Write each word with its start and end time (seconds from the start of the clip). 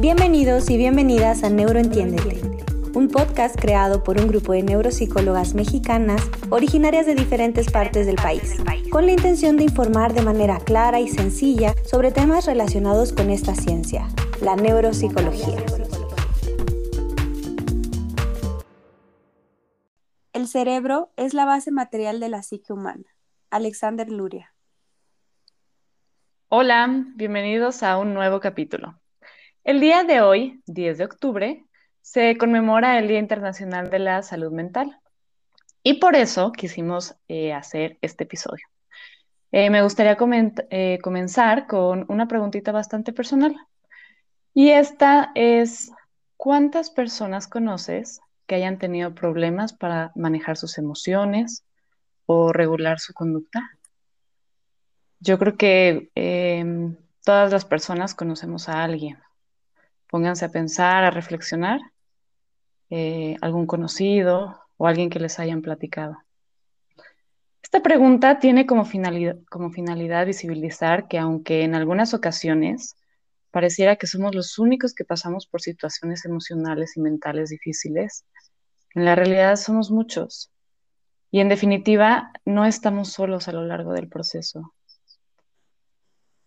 Bienvenidos 0.00 0.70
y 0.70 0.78
bienvenidas 0.78 1.44
a 1.44 1.50
Neuroentiéndete, 1.50 2.40
un 2.94 3.08
podcast 3.08 3.54
creado 3.60 4.02
por 4.02 4.18
un 4.18 4.28
grupo 4.28 4.54
de 4.54 4.62
neuropsicólogas 4.62 5.52
mexicanas 5.52 6.26
originarias 6.48 7.04
de 7.04 7.14
diferentes 7.14 7.70
partes 7.70 8.06
del 8.06 8.16
país, 8.16 8.62
con 8.90 9.04
la 9.04 9.12
intención 9.12 9.58
de 9.58 9.64
informar 9.64 10.14
de 10.14 10.22
manera 10.22 10.58
clara 10.58 11.00
y 11.00 11.08
sencilla 11.08 11.74
sobre 11.84 12.12
temas 12.12 12.46
relacionados 12.46 13.12
con 13.12 13.28
esta 13.28 13.54
ciencia, 13.54 14.08
la 14.40 14.56
neuropsicología. 14.56 15.58
El 20.32 20.48
cerebro 20.48 21.12
es 21.16 21.34
la 21.34 21.44
base 21.44 21.72
material 21.72 22.20
de 22.20 22.30
la 22.30 22.42
psique 22.42 22.72
humana. 22.72 23.04
Alexander 23.50 24.10
Luria. 24.10 24.54
Hola, 26.48 27.04
bienvenidos 27.16 27.82
a 27.82 27.98
un 27.98 28.14
nuevo 28.14 28.40
capítulo. 28.40 28.99
El 29.62 29.78
día 29.78 30.04
de 30.04 30.22
hoy, 30.22 30.62
10 30.66 30.96
de 30.96 31.04
octubre, 31.04 31.66
se 32.00 32.38
conmemora 32.38 32.98
el 32.98 33.08
Día 33.08 33.18
Internacional 33.18 33.90
de 33.90 33.98
la 33.98 34.22
Salud 34.22 34.50
Mental 34.50 34.98
y 35.82 35.94
por 35.94 36.16
eso 36.16 36.50
quisimos 36.52 37.14
eh, 37.28 37.52
hacer 37.52 37.98
este 38.00 38.24
episodio. 38.24 38.64
Eh, 39.52 39.68
me 39.68 39.82
gustaría 39.82 40.16
eh, 40.70 40.98
comenzar 41.02 41.66
con 41.66 42.06
una 42.08 42.26
preguntita 42.26 42.72
bastante 42.72 43.12
personal 43.12 43.54
y 44.54 44.70
esta 44.70 45.30
es, 45.34 45.92
¿cuántas 46.38 46.90
personas 46.90 47.46
conoces 47.46 48.20
que 48.46 48.54
hayan 48.54 48.78
tenido 48.78 49.14
problemas 49.14 49.74
para 49.74 50.10
manejar 50.14 50.56
sus 50.56 50.78
emociones 50.78 51.66
o 52.24 52.50
regular 52.54 52.98
su 52.98 53.12
conducta? 53.12 53.78
Yo 55.18 55.38
creo 55.38 55.58
que 55.58 56.10
em, 56.14 56.96
todas 57.24 57.52
las 57.52 57.66
personas 57.66 58.14
conocemos 58.14 58.70
a 58.70 58.82
alguien 58.82 59.18
Pónganse 60.10 60.44
a 60.44 60.50
pensar, 60.50 61.04
a 61.04 61.10
reflexionar, 61.10 61.80
eh, 62.90 63.36
algún 63.40 63.66
conocido 63.66 64.60
o 64.76 64.86
alguien 64.86 65.10
que 65.10 65.20
les 65.20 65.38
hayan 65.38 65.62
platicado. 65.62 66.18
Esta 67.62 67.82
pregunta 67.82 68.40
tiene 68.40 68.66
como 68.66 68.84
finalidad, 68.84 69.36
como 69.48 69.70
finalidad 69.70 70.26
visibilizar 70.26 71.06
que 71.06 71.18
aunque 71.18 71.62
en 71.62 71.76
algunas 71.76 72.14
ocasiones 72.14 72.96
pareciera 73.52 73.96
que 73.96 74.08
somos 74.08 74.34
los 74.34 74.58
únicos 74.58 74.94
que 74.94 75.04
pasamos 75.04 75.46
por 75.46 75.60
situaciones 75.60 76.24
emocionales 76.24 76.96
y 76.96 77.00
mentales 77.00 77.50
difíciles, 77.50 78.24
en 78.94 79.04
la 79.04 79.14
realidad 79.14 79.54
somos 79.54 79.90
muchos. 79.92 80.50
Y 81.30 81.38
en 81.38 81.48
definitiva, 81.48 82.32
no 82.44 82.64
estamos 82.64 83.12
solos 83.12 83.46
a 83.46 83.52
lo 83.52 83.64
largo 83.64 83.92
del 83.92 84.08
proceso. 84.08 84.74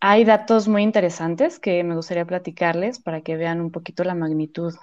Hay 0.05 0.25
datos 0.25 0.67
muy 0.67 0.83
interesantes 0.83 1.61
que 1.61 1.81
me 1.85 1.95
gustaría 1.95 2.25
platicarles 2.25 2.99
para 2.99 3.21
que 3.21 3.37
vean 3.37 3.61
un 3.61 3.71
poquito 3.71 4.03
la 4.03 4.15
magnitud. 4.15 4.73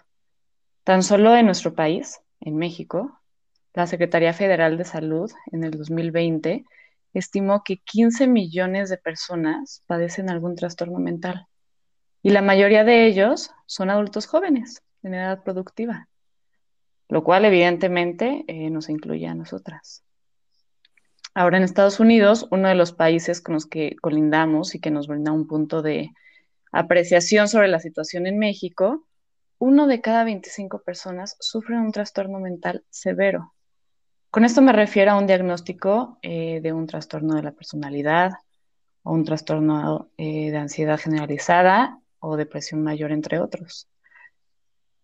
Tan 0.83 1.03
solo 1.03 1.37
en 1.37 1.45
nuestro 1.45 1.75
país, 1.75 2.23
en 2.41 2.57
México, 2.57 3.21
la 3.75 3.87
Secretaría 3.87 4.33
Federal 4.33 4.79
de 4.79 4.87
Salud 4.87 5.31
en 5.53 5.65
el 5.65 5.73
2020 5.73 6.65
estimó 7.13 7.63
que 7.63 7.77
15 7.85 8.29
millones 8.29 8.89
de 8.89 8.97
personas 8.97 9.83
padecen 9.87 10.31
algún 10.31 10.57
trastorno 10.57 10.99
mental 10.99 11.49
y 12.23 12.31
la 12.31 12.41
mayoría 12.41 12.85
de 12.85 13.05
ellos 13.05 13.51
son 13.67 13.91
adultos 13.91 14.25
jóvenes 14.25 14.83
en 15.03 15.13
edad 15.13 15.43
productiva, 15.45 16.09
lo 17.11 17.23
cual 17.25 17.45
evidentemente 17.45 18.47
eh, 18.49 18.71
nos 18.71 18.89
incluye 18.89 19.27
a 19.27 19.35
nosotras. 19.35 20.03
Ahora 21.35 21.59
en 21.59 21.63
Estados 21.63 22.01
Unidos, 22.01 22.49
uno 22.51 22.69
de 22.69 22.75
los 22.75 22.93
países 22.93 23.41
con 23.41 23.55
los 23.55 23.67
que 23.67 23.95
colindamos 24.01 24.75
y 24.75 24.81
que 24.81 24.91
nos 24.91 25.07
brinda 25.07 25.33
un 25.33 25.47
punto 25.47 25.81
de 25.81 26.11
apreciación 26.73 27.49
sobre 27.49 27.69
la 27.69 27.79
situación 27.79 28.27
en 28.27 28.39
México, 28.39 29.07
uno 29.59 29.87
de 29.87 30.01
cada 30.01 30.25
25 30.25 30.83
personas 30.83 31.37
sufre 31.39 31.77
un 31.77 31.93
trastorno 31.93 32.41
mental 32.41 32.85
severo. 32.91 33.55
Con 34.31 34.45
esto 34.45 34.63
me 34.63 34.73
refiero 34.73 35.13
a 35.13 35.19
un 35.19 35.27
diagnóstico 35.27 36.19
eh, 36.23 36.61
de 36.63 36.73
un 36.73 36.87
trastorno 36.87 37.35
de 37.35 37.43
la 37.43 37.53
personalidad 37.53 38.33
o 39.03 39.13
un 39.13 39.25
trastorno 39.25 40.11
eh, 40.17 40.51
de 40.51 40.57
ansiedad 40.57 40.99
generalizada 40.99 42.01
o 42.19 42.37
depresión 42.37 42.83
mayor, 42.83 43.13
entre 43.13 43.39
otros. 43.39 43.89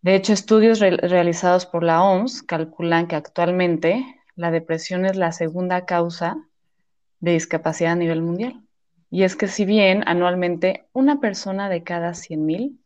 De 0.01 0.15
hecho, 0.15 0.33
estudios 0.33 0.81
realizados 0.81 1.67
por 1.67 1.83
la 1.83 2.03
OMS 2.03 2.43
calculan 2.43 3.09
que 3.09 3.17
actualmente 3.17 4.16
la 4.37 4.51
depresión 4.51 5.07
es 5.07 5.17
la 5.17 5.33
segunda 5.33 5.87
causa 5.87 6.37
de 7.21 7.33
discapacidad 7.33 7.93
a 7.93 7.97
nivel 7.97 8.23
mundial. 8.23 8.63
Y 9.11 9.25
es 9.25 9.35
que 9.35 9.49
si 9.49 9.65
bien 9.65 10.03
anualmente 10.07 10.87
una 10.93 11.21
persona 11.21 11.69
de 11.69 11.83
cada 11.83 12.11
100.000 12.11 12.79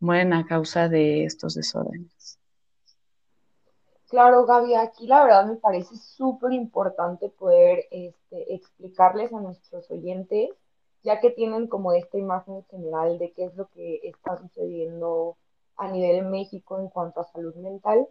mueren 0.00 0.32
a 0.32 0.46
causa 0.46 0.88
de 0.88 1.24
estos 1.24 1.54
desórdenes. 1.54 2.38
Claro, 4.08 4.46
Gaby, 4.46 4.74
aquí 4.74 5.06
la 5.06 5.22
verdad 5.22 5.46
me 5.46 5.56
parece 5.56 5.94
súper 5.96 6.52
importante 6.52 7.28
poder 7.28 7.84
este, 7.90 8.54
explicarles 8.54 9.32
a 9.34 9.40
nuestros 9.40 9.90
oyentes, 9.90 10.50
ya 11.02 11.20
que 11.20 11.30
tienen 11.30 11.66
como 11.66 11.92
esta 11.92 12.18
imagen 12.18 12.64
general 12.70 13.18
de 13.18 13.32
qué 13.32 13.44
es 13.44 13.54
lo 13.54 13.68
que 13.68 14.00
está 14.02 14.38
sucediendo 14.38 15.36
a 15.76 15.90
nivel 15.90 16.24
México 16.24 16.80
en 16.80 16.88
cuanto 16.88 17.20
a 17.20 17.26
salud 17.26 17.54
mental, 17.56 18.08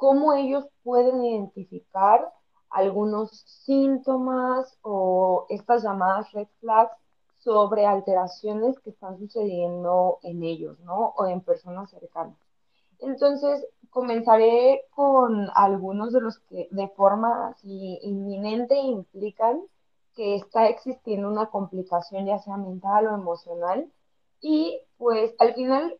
cómo 0.00 0.32
ellos 0.32 0.64
pueden 0.82 1.22
identificar 1.22 2.32
algunos 2.70 3.42
síntomas 3.66 4.78
o 4.80 5.44
estas 5.50 5.82
llamadas 5.82 6.32
red 6.32 6.48
flags 6.58 6.96
sobre 7.40 7.84
alteraciones 7.86 8.80
que 8.80 8.90
están 8.90 9.18
sucediendo 9.18 10.18
en 10.22 10.42
ellos, 10.42 10.78
¿no? 10.80 11.12
O 11.16 11.26
en 11.26 11.42
personas 11.42 11.90
cercanas. 11.90 12.38
Entonces, 13.00 13.66
comenzaré 13.90 14.86
con 14.94 15.48
algunos 15.54 16.12
de 16.14 16.20
los 16.22 16.38
que 16.40 16.68
de 16.70 16.88
forma 16.88 17.54
inminente 17.62 18.76
implican 18.76 19.60
que 20.14 20.36
está 20.36 20.68
existiendo 20.68 21.28
una 21.28 21.46
complicación 21.50 22.24
ya 22.24 22.38
sea 22.38 22.56
mental 22.56 23.06
o 23.06 23.14
emocional 23.14 23.90
y 24.40 24.80
pues 24.96 25.34
al 25.38 25.54
final 25.54 25.98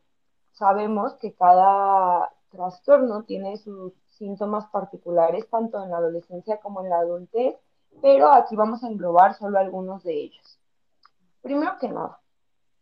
sabemos 0.53 1.15
que 1.15 1.33
cada 1.35 2.33
trastorno 2.51 3.23
tiene 3.25 3.57
sus 3.57 3.93
síntomas 4.19 4.67
particulares 4.67 5.49
tanto 5.49 5.83
en 5.83 5.91
la 5.91 5.99
adolescencia 5.99 6.61
como 6.61 6.83
en 6.83 6.91
la 6.91 6.99
adultez, 6.99 7.57
pero 8.03 8.31
aquí 8.33 8.57
vamos 8.57 8.85
a 8.85 8.89
englobar 8.89 9.35
solo 9.35 9.59
algunos 9.59 10.03
de 10.03 10.15
ellos. 10.15 10.59
Primero 11.43 11.73
que 11.81 11.89
nada, 11.89 12.21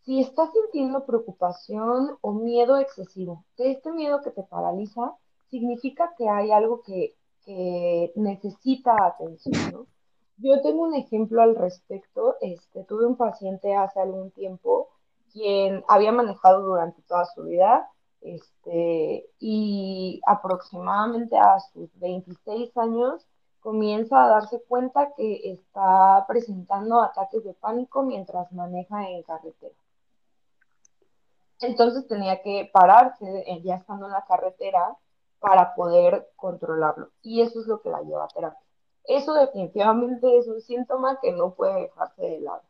si 0.05 0.21
estás 0.21 0.51
sintiendo 0.53 1.05
preocupación 1.05 2.17
o 2.21 2.33
miedo 2.33 2.79
excesivo, 2.79 3.45
que 3.57 3.71
este 3.71 3.93
miedo 3.93 4.21
que 4.23 4.31
te 4.31 4.43
paraliza 4.43 5.15
significa 5.51 6.15
que 6.17 6.29
hay 6.29 6.51
algo 6.51 6.83
que, 6.83 7.15
necesita 8.17 8.95
atención, 9.07 9.87
Yo 10.37 10.61
tengo 10.61 10.83
un 10.83 10.95
ejemplo 10.95 11.41
al 11.41 11.57
respecto. 11.57 12.37
Este, 12.41 12.85
tuve 12.85 13.07
un 13.07 13.17
paciente 13.17 13.75
hace 13.75 14.01
algún 14.01 14.31
tiempo 14.31 14.89
quien 15.33 15.83
había 15.89 16.13
manejado 16.13 16.63
durante 16.63 17.01
toda 17.03 17.25
su 17.27 17.45
vida, 17.45 17.91
este, 18.21 19.31
y 19.39 20.21
aproximadamente 20.27 21.37
a 21.39 21.61
sus 21.73 21.91
26 21.99 22.77
años 22.77 23.27
comienza 23.61 24.25
a 24.25 24.29
darse 24.29 24.63
cuenta 24.63 25.13
que 25.17 25.53
está 25.53 26.25
presentando 26.27 27.01
ataques 27.01 27.45
de 27.45 27.55
pánico 27.55 28.03
mientras 28.03 28.51
maneja 28.53 29.09
en 29.09 29.23
carretera. 29.23 29.75
Entonces 31.61 32.07
tenía 32.07 32.41
que 32.43 32.71
pararse 32.73 33.27
eh, 33.47 33.61
ya 33.63 33.77
estando 33.77 34.07
en 34.07 34.13
la 34.13 34.25
carretera 34.27 34.97
para 35.41 35.75
poder 35.75 36.31
controlarlo. 36.37 37.11
Y 37.23 37.43
eso 37.43 37.61
es 37.61 37.67
lo 37.67 37.81
que 37.81 37.91
la 37.91 38.03
lleva 38.03 38.25
a 38.25 38.29
terapia. 38.29 38.61
Eso 39.05 39.35
definitivamente 39.35 40.39
es 40.39 40.47
un 40.47 40.61
síntoma 40.61 41.19
que 41.21 41.33
no 41.33 41.55
puede 41.55 41.83
dejarse 41.83 42.23
de 42.23 42.41
lado. 42.41 42.63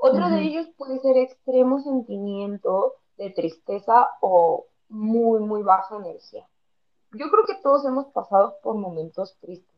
Otro 0.00 0.28
de 0.30 0.42
ellos 0.42 0.68
puede 0.76 1.00
ser 1.00 1.16
extremo 1.16 1.80
sentimiento 1.80 2.94
de 3.18 3.30
tristeza 3.30 4.08
o 4.20 4.66
muy, 4.88 5.40
muy 5.40 5.62
baja 5.62 5.96
energía. 5.96 6.48
Yo 7.12 7.30
creo 7.30 7.44
que 7.46 7.60
todos 7.62 7.84
hemos 7.84 8.06
pasado 8.06 8.56
por 8.62 8.76
momentos 8.76 9.36
tristes, 9.40 9.76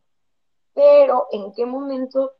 pero 0.74 1.26
¿en 1.32 1.52
qué 1.54 1.66
momento 1.66 2.32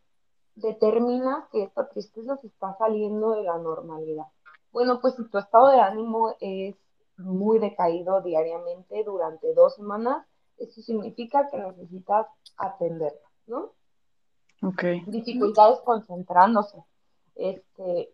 determinas 0.55 1.49
que 1.51 1.65
esta 1.65 1.89
tristeza 1.89 2.37
se 2.37 2.49
está 2.49 2.77
saliendo 2.77 3.33
de 3.33 3.43
la 3.43 3.59
normalidad? 3.59 4.27
Bueno, 4.73 5.01
pues 5.01 5.15
si 5.15 5.25
tu 5.29 5.39
estado 5.39 5.69
de 5.69 5.81
ánimo 5.81 6.37
es 6.41 6.77
muy 7.17 7.59
decaído 7.59 8.21
diariamente 8.21 9.03
durante 9.05 9.53
dos 9.55 9.75
semanas, 9.75 10.27
eso 10.59 10.81
significa 10.83 11.49
que 11.51 11.59
necesitas 11.59 12.27
atenderla, 12.57 13.29
¿no? 13.47 13.73
Ok. 14.63 14.85
Dificultades 15.07 15.81
concentrándose. 15.81 16.85
Este, 17.35 18.13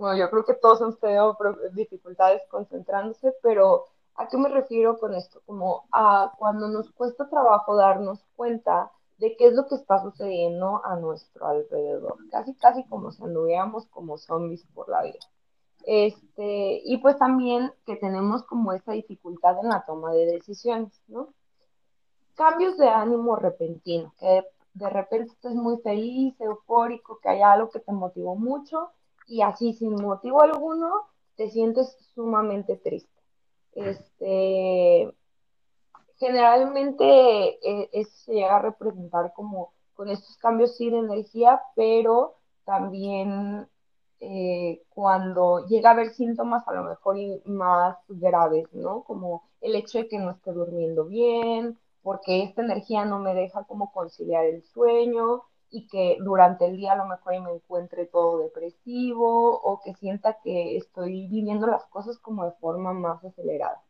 bueno, 0.00 0.16
yo 0.16 0.30
creo 0.30 0.46
que 0.46 0.54
todos 0.54 0.80
hemos 0.80 0.98
tenido 0.98 1.36
dificultades 1.74 2.40
concentrándose, 2.48 3.34
pero 3.42 3.84
¿a 4.14 4.28
qué 4.28 4.38
me 4.38 4.48
refiero 4.48 4.98
con 4.98 5.14
esto? 5.14 5.42
Como 5.44 5.84
a 5.92 6.32
cuando 6.38 6.68
nos 6.68 6.90
cuesta 6.92 7.28
trabajo 7.28 7.76
darnos 7.76 8.24
cuenta 8.34 8.90
de 9.18 9.36
qué 9.36 9.48
es 9.48 9.52
lo 9.52 9.68
que 9.68 9.74
está 9.74 10.00
sucediendo 10.02 10.80
a 10.86 10.96
nuestro 10.96 11.46
alrededor, 11.46 12.16
casi 12.30 12.54
casi 12.54 12.82
como 12.84 13.12
si 13.12 13.22
anduviéramos 13.22 13.86
como 13.88 14.16
zombies 14.16 14.64
por 14.72 14.88
la 14.88 15.02
vida. 15.02 15.18
Este, 15.84 16.80
y 16.82 16.96
pues 16.96 17.18
también 17.18 17.70
que 17.84 17.96
tenemos 17.96 18.42
como 18.44 18.72
esa 18.72 18.92
dificultad 18.92 19.58
en 19.58 19.68
la 19.68 19.84
toma 19.84 20.12
de 20.14 20.24
decisiones, 20.24 20.98
¿no? 21.08 21.28
Cambios 22.36 22.78
de 22.78 22.88
ánimo 22.88 23.36
repentino, 23.36 24.14
que 24.18 24.46
de 24.72 24.88
repente 24.88 25.34
estás 25.34 25.54
muy 25.54 25.76
feliz, 25.82 26.40
eufórico, 26.40 27.18
que 27.20 27.28
hay 27.28 27.42
algo 27.42 27.68
que 27.68 27.80
te 27.80 27.92
motivó 27.92 28.34
mucho 28.34 28.92
y 29.30 29.42
así 29.42 29.72
sin 29.74 29.94
motivo 29.94 30.42
alguno 30.42 31.06
te 31.36 31.48
sientes 31.50 31.96
sumamente 32.14 32.76
triste. 32.76 33.08
Este, 33.72 35.14
generalmente 36.18 37.58
eh, 37.62 38.04
se 38.04 38.34
llega 38.34 38.56
a 38.56 38.62
representar 38.62 39.32
como 39.32 39.72
con 39.94 40.10
estos 40.10 40.36
cambios 40.38 40.76
sí 40.76 40.90
de 40.90 40.98
energía, 40.98 41.62
pero 41.76 42.38
también 42.64 43.68
eh, 44.18 44.82
cuando 44.88 45.64
llega 45.66 45.90
a 45.90 45.92
haber 45.92 46.10
síntomas 46.10 46.66
a 46.66 46.72
lo 46.72 46.82
mejor 46.82 47.16
más 47.44 47.98
graves, 48.08 48.66
¿no? 48.72 49.04
Como 49.04 49.44
el 49.60 49.76
hecho 49.76 49.98
de 49.98 50.08
que 50.08 50.18
no 50.18 50.32
esté 50.32 50.52
durmiendo 50.52 51.04
bien, 51.04 51.78
porque 52.02 52.42
esta 52.42 52.62
energía 52.62 53.04
no 53.04 53.20
me 53.20 53.34
deja 53.34 53.62
como 53.64 53.92
conciliar 53.92 54.44
el 54.44 54.64
sueño 54.64 55.44
y 55.70 55.86
que 55.86 56.18
durante 56.20 56.66
el 56.66 56.76
día 56.76 56.92
a 56.92 56.96
lo 56.96 57.06
mejor 57.06 57.40
me 57.40 57.52
encuentre 57.52 58.06
todo 58.06 58.38
depresivo 58.38 59.60
o 59.60 59.80
que 59.80 59.94
sienta 59.94 60.38
que 60.42 60.76
estoy 60.76 61.28
viviendo 61.28 61.66
las 61.66 61.84
cosas 61.86 62.18
como 62.18 62.44
de 62.44 62.52
forma 62.52 62.92
más 62.92 63.24
acelerada. 63.24 63.80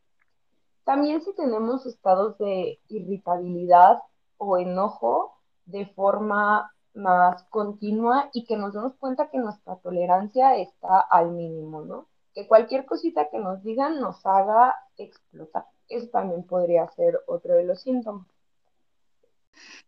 También 0.85 1.23
si 1.23 1.35
tenemos 1.35 1.87
estados 1.87 2.37
de 2.39 2.79
irritabilidad 2.89 4.03
o 4.39 4.59
enojo 4.59 5.35
de 5.67 5.87
forma 5.87 6.73
más 6.95 7.45
continua 7.45 8.31
y 8.33 8.45
que 8.45 8.57
nos 8.57 8.75
demos 8.75 8.95
cuenta 8.97 9.31
que 9.31 9.39
nuestra 9.39 9.77
tolerancia 9.77 10.57
está 10.57 11.01
al 11.01 11.31
mínimo, 11.31 11.83
¿no? 11.83 12.07
Que 12.35 12.47
cualquier 12.49 12.85
cosita 12.85 13.29
que 13.31 13.39
nos 13.39 13.63
digan 13.63 14.01
nos 14.01 14.25
haga 14.27 14.75
explotar. 14.97 15.67
Eso 15.89 16.09
también 16.09 16.45
podría 16.45 16.89
ser 16.89 17.21
otro 17.27 17.55
de 17.55 17.65
los 17.65 17.81
síntomas. 17.81 18.27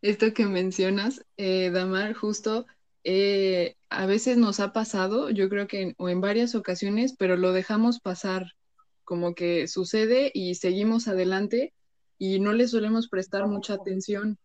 Esto 0.00 0.32
que 0.34 0.46
mencionas, 0.46 1.24
eh, 1.36 1.70
Damar, 1.70 2.14
justo 2.14 2.66
eh, 3.04 3.76
a 3.88 4.06
veces 4.06 4.36
nos 4.36 4.60
ha 4.60 4.72
pasado, 4.72 5.30
yo 5.30 5.48
creo 5.48 5.66
que 5.66 5.94
o 5.98 6.08
en 6.08 6.20
varias 6.20 6.54
ocasiones, 6.54 7.14
pero 7.18 7.36
lo 7.36 7.52
dejamos 7.52 8.00
pasar 8.00 8.52
como 9.04 9.34
que 9.34 9.66
sucede 9.66 10.30
y 10.34 10.54
seguimos 10.54 11.08
adelante 11.08 11.72
y 12.18 12.38
no 12.38 12.52
le 12.52 12.68
solemos 12.68 13.08
prestar 13.08 13.46
mucha 13.46 13.74
atención. 13.74 14.38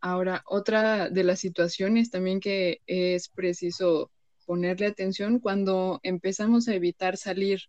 Ahora, 0.00 0.42
otra 0.46 1.08
de 1.10 1.24
las 1.24 1.40
situaciones 1.40 2.10
también 2.10 2.38
que 2.40 2.80
es 2.86 3.28
preciso 3.28 4.10
ponerle 4.46 4.86
atención 4.86 5.40
cuando 5.40 5.98
empezamos 6.02 6.68
a 6.68 6.74
evitar 6.74 7.16
salir 7.16 7.62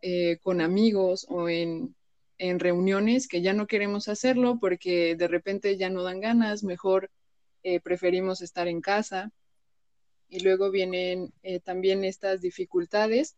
eh, 0.00 0.38
con 0.42 0.60
amigos 0.60 1.26
o 1.28 1.48
en, 1.48 1.94
en, 2.40 2.58
reuniones 2.58 3.28
que 3.28 3.42
ya 3.42 3.52
no 3.52 3.66
queremos 3.66 4.08
hacerlo 4.08 4.58
porque 4.60 5.14
de 5.16 5.28
repente 5.28 5.76
ya 5.76 5.90
no 5.90 6.02
dan 6.02 6.20
ganas, 6.20 6.64
mejor 6.64 7.10
eh, 7.62 7.80
preferimos 7.80 8.40
estar 8.40 8.68
en 8.68 8.80
casa. 8.80 9.32
Y 10.28 10.40
luego 10.40 10.70
vienen 10.70 11.32
eh, 11.42 11.60
también 11.60 12.04
estas 12.04 12.40
dificultades 12.40 13.36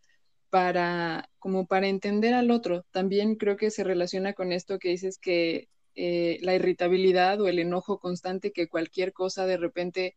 para, 0.51 1.31
como 1.39 1.67
para 1.67 1.89
entender 1.89 2.35
al 2.35 2.51
otro. 2.51 2.85
También 2.91 3.37
creo 3.37 3.57
que 3.57 3.71
se 3.71 3.85
relaciona 3.85 4.35
con 4.35 4.53
esto 4.53 4.79
que 4.79 4.91
dices 4.91 5.19
que 5.19 5.69
eh, 5.95 6.39
la 6.43 6.55
irritabilidad 6.55 7.41
o 7.41 7.49
el 7.49 7.59
enojo 7.59 7.99
constante, 7.99 8.53
que 8.53 8.69
cualquier 8.69 9.13
cosa 9.13 9.47
de 9.47 9.57
repente 9.57 10.17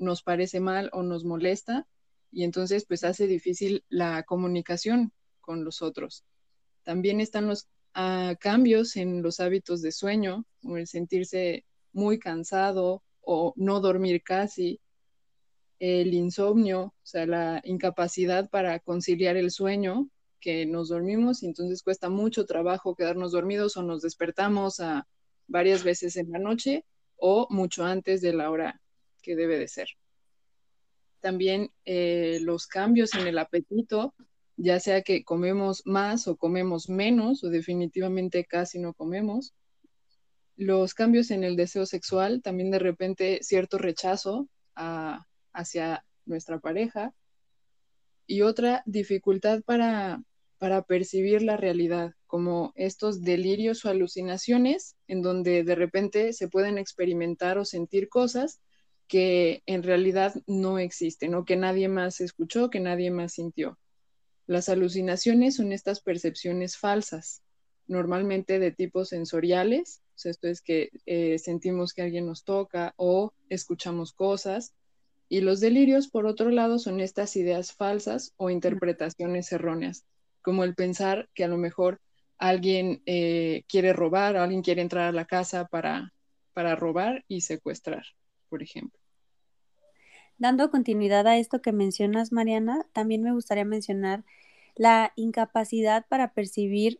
nos 0.00 0.24
parece 0.24 0.58
mal 0.58 0.90
o 0.92 1.04
nos 1.04 1.24
molesta 1.24 1.86
y 2.32 2.44
entonces 2.44 2.84
pues 2.86 3.04
hace 3.04 3.26
difícil 3.26 3.84
la 3.88 4.22
comunicación 4.24 5.12
con 5.40 5.64
los 5.64 5.82
otros. 5.82 6.24
También 6.82 7.20
están 7.20 7.46
los 7.46 7.68
ah, 7.94 8.34
cambios 8.40 8.96
en 8.96 9.22
los 9.22 9.40
hábitos 9.40 9.82
de 9.82 9.92
sueño, 9.92 10.44
o 10.64 10.76
el 10.76 10.86
sentirse 10.86 11.64
muy 11.92 12.18
cansado 12.18 13.02
o 13.20 13.52
no 13.56 13.80
dormir 13.80 14.22
casi, 14.22 14.80
el 15.78 16.14
insomnio, 16.14 16.80
o 16.80 16.94
sea, 17.02 17.26
la 17.26 17.60
incapacidad 17.64 18.48
para 18.50 18.78
conciliar 18.78 19.36
el 19.36 19.50
sueño, 19.50 20.08
que 20.42 20.66
nos 20.66 20.88
dormimos 20.88 21.42
y 21.42 21.46
entonces 21.46 21.82
cuesta 21.82 22.10
mucho 22.10 22.44
trabajo 22.44 22.94
quedarnos 22.94 23.32
dormidos 23.32 23.76
o 23.76 23.82
nos 23.82 24.02
despertamos 24.02 24.80
a 24.80 25.06
varias 25.46 25.84
veces 25.84 26.16
en 26.16 26.30
la 26.32 26.38
noche 26.38 26.84
o 27.16 27.46
mucho 27.48 27.84
antes 27.84 28.20
de 28.20 28.32
la 28.32 28.50
hora 28.50 28.80
que 29.22 29.36
debe 29.36 29.58
de 29.58 29.68
ser. 29.68 29.88
También 31.20 31.70
eh, 31.84 32.38
los 32.42 32.66
cambios 32.66 33.14
en 33.14 33.28
el 33.28 33.38
apetito, 33.38 34.14
ya 34.56 34.80
sea 34.80 35.02
que 35.02 35.24
comemos 35.24 35.82
más 35.84 36.28
o 36.28 36.36
comemos 36.36 36.88
menos 36.88 37.42
o 37.44 37.50
definitivamente 37.50 38.44
casi 38.44 38.78
no 38.78 38.94
comemos. 38.94 39.54
Los 40.56 40.94
cambios 40.94 41.30
en 41.30 41.44
el 41.44 41.56
deseo 41.56 41.86
sexual, 41.86 42.42
también 42.42 42.70
de 42.70 42.78
repente 42.78 43.40
cierto 43.42 43.78
rechazo 43.78 44.48
hacia 44.74 46.04
nuestra 46.24 46.60
pareja 46.60 47.14
y 48.26 48.42
otra 48.42 48.82
dificultad 48.86 49.62
para, 49.62 50.22
para 50.58 50.82
percibir 50.82 51.42
la 51.42 51.56
realidad, 51.56 52.14
como 52.26 52.72
estos 52.76 53.22
delirios 53.22 53.84
o 53.84 53.90
alucinaciones 53.90 54.96
en 55.08 55.22
donde 55.22 55.64
de 55.64 55.74
repente 55.74 56.32
se 56.32 56.48
pueden 56.48 56.78
experimentar 56.78 57.58
o 57.58 57.64
sentir 57.64 58.08
cosas 58.08 58.60
que 59.08 59.62
en 59.66 59.82
realidad 59.82 60.34
no 60.46 60.78
existen 60.78 61.34
o 61.34 61.44
que 61.44 61.56
nadie 61.56 61.88
más 61.88 62.20
escuchó, 62.20 62.70
que 62.70 62.80
nadie 62.80 63.10
más 63.10 63.34
sintió. 63.34 63.78
Las 64.46 64.68
alucinaciones 64.68 65.56
son 65.56 65.72
estas 65.72 66.00
percepciones 66.00 66.76
falsas, 66.76 67.42
normalmente 67.86 68.58
de 68.58 68.72
tipo 68.72 69.04
sensoriales, 69.04 70.02
esto 70.24 70.48
es 70.48 70.62
que 70.62 70.90
eh, 71.06 71.38
sentimos 71.38 71.92
que 71.92 72.02
alguien 72.02 72.26
nos 72.26 72.44
toca 72.44 72.94
o 72.96 73.32
escuchamos 73.48 74.12
cosas, 74.12 74.74
y 75.28 75.40
los 75.40 75.60
delirios, 75.60 76.08
por 76.08 76.26
otro 76.26 76.50
lado, 76.50 76.78
son 76.78 77.00
estas 77.00 77.36
ideas 77.36 77.72
falsas 77.72 78.34
o 78.36 78.50
interpretaciones 78.50 79.50
erróneas, 79.50 80.04
como 80.42 80.62
el 80.64 80.74
pensar 80.74 81.28
que 81.34 81.44
a 81.44 81.48
lo 81.48 81.56
mejor 81.56 82.00
alguien 82.36 83.02
eh, 83.06 83.62
quiere 83.68 83.92
robar 83.92 84.36
alguien 84.36 84.62
quiere 84.62 84.82
entrar 84.82 85.08
a 85.08 85.12
la 85.12 85.24
casa 85.24 85.66
para, 85.66 86.12
para 86.52 86.76
robar 86.76 87.24
y 87.28 87.42
secuestrar, 87.42 88.04
por 88.48 88.62
ejemplo. 88.62 89.01
Dando 90.42 90.72
continuidad 90.72 91.28
a 91.28 91.38
esto 91.38 91.62
que 91.62 91.70
mencionas, 91.70 92.32
Mariana, 92.32 92.84
también 92.92 93.22
me 93.22 93.32
gustaría 93.32 93.64
mencionar 93.64 94.24
la 94.74 95.12
incapacidad 95.14 96.04
para 96.08 96.34
percibir 96.34 96.98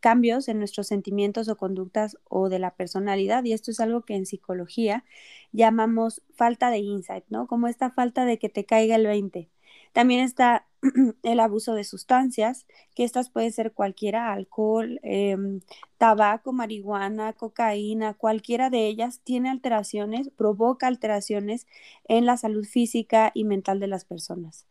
cambios 0.00 0.48
en 0.48 0.58
nuestros 0.58 0.88
sentimientos 0.88 1.48
o 1.48 1.56
conductas 1.56 2.18
o 2.28 2.50
de 2.50 2.58
la 2.58 2.74
personalidad. 2.74 3.42
Y 3.44 3.54
esto 3.54 3.70
es 3.70 3.80
algo 3.80 4.02
que 4.02 4.16
en 4.16 4.26
psicología 4.26 5.02
llamamos 5.50 6.20
falta 6.34 6.68
de 6.68 6.80
insight, 6.80 7.24
¿no? 7.30 7.46
Como 7.46 7.68
esta 7.68 7.90
falta 7.90 8.26
de 8.26 8.38
que 8.38 8.50
te 8.50 8.66
caiga 8.66 8.96
el 8.96 9.06
20. 9.06 9.48
También 9.94 10.20
está 10.20 10.66
el 11.22 11.40
abuso 11.40 11.74
de 11.74 11.84
sustancias, 11.84 12.66
que 12.94 13.04
estas 13.04 13.30
pueden 13.30 13.52
ser 13.52 13.72
cualquiera, 13.72 14.32
alcohol, 14.32 15.00
em, 15.02 15.60
tabaco, 15.98 16.52
marihuana, 16.52 17.32
cocaína, 17.32 18.14
cualquiera 18.14 18.70
de 18.70 18.86
ellas 18.88 19.20
tiene 19.24 19.50
alteraciones, 19.50 20.30
provoca 20.30 20.88
alteraciones 20.88 21.66
en 22.08 22.26
la 22.26 22.36
salud 22.36 22.66
física 22.66 23.30
y 23.34 23.44
mental 23.44 23.80
de 23.80 23.86
las 23.86 24.04
personas. 24.04 24.66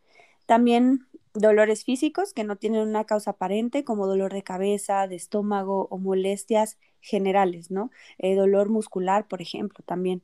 También 0.45 1.07
dolores 1.33 1.83
físicos 1.85 2.33
que 2.33 2.43
no 2.43 2.57
tienen 2.57 2.81
una 2.87 3.05
causa 3.05 3.31
aparente, 3.31 3.83
como 3.83 4.07
dolor 4.07 4.33
de 4.33 4.43
cabeza, 4.43 5.07
de 5.07 5.15
estómago 5.15 5.87
o 5.89 5.97
molestias 5.97 6.77
generales, 7.01 7.71
¿no? 7.71 7.91
Eh, 8.19 8.35
dolor 8.35 8.69
muscular, 8.69 9.27
por 9.27 9.41
ejemplo, 9.41 9.83
también. 9.85 10.21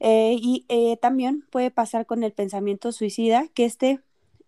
Eh, 0.00 0.36
y 0.40 0.66
eh, 0.68 0.96
también 0.98 1.46
puede 1.50 1.70
pasar 1.70 2.06
con 2.06 2.22
el 2.24 2.32
pensamiento 2.32 2.92
suicida, 2.92 3.48
que 3.54 3.64
este 3.66 4.00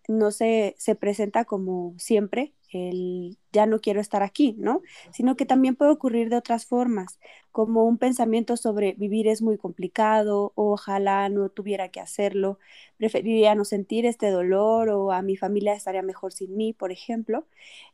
no 0.07 0.31
se, 0.31 0.75
se 0.77 0.95
presenta 0.95 1.45
como 1.45 1.95
siempre, 1.97 2.53
el 2.71 3.37
ya 3.51 3.65
no 3.65 3.79
quiero 3.79 4.01
estar 4.01 4.23
aquí, 4.23 4.55
¿no? 4.57 4.81
Sino 5.11 5.35
que 5.35 5.45
también 5.45 5.75
puede 5.75 5.91
ocurrir 5.91 6.29
de 6.29 6.37
otras 6.37 6.65
formas, 6.65 7.19
como 7.51 7.85
un 7.85 7.97
pensamiento 7.99 8.57
sobre 8.57 8.93
vivir 8.93 9.27
es 9.27 9.41
muy 9.41 9.57
complicado, 9.57 10.51
ojalá 10.55 11.29
no 11.29 11.49
tuviera 11.49 11.89
que 11.89 11.99
hacerlo, 11.99 12.59
preferiría 12.97 13.55
no 13.55 13.63
sentir 13.65 14.05
este 14.05 14.31
dolor 14.31 14.89
o 14.89 15.11
a 15.11 15.21
mi 15.21 15.37
familia 15.37 15.73
estaría 15.73 16.01
mejor 16.01 16.33
sin 16.33 16.55
mí, 16.57 16.73
por 16.73 16.91
ejemplo. 16.91 17.45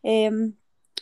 Em, 0.04 0.54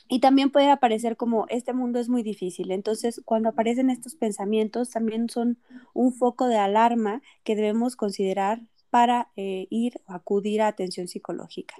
y 0.10 0.20
también 0.22 0.52
puede 0.52 0.70
aparecer 0.72 1.18
como 1.18 1.46
este 1.50 1.74
mundo 1.74 2.00
es 2.00 2.10
muy 2.10 2.24
difícil. 2.24 2.72
Entonces, 2.72 3.22
cuando 3.26 3.50
aparecen 3.50 3.90
estos 3.90 4.16
pensamientos, 4.16 4.90
también 4.90 5.30
son 5.30 5.58
un 5.94 6.14
foco 6.14 6.48
de 6.48 6.58
alarma 6.58 7.22
que 7.44 7.56
debemos 7.56 7.96
considerar 7.96 8.62
para 8.90 9.30
eh, 9.36 9.68
ir 9.70 10.02
o 10.08 10.14
acudir 10.14 10.62
a 10.62 10.68
atención 10.68 11.08
psicológica. 11.08 11.76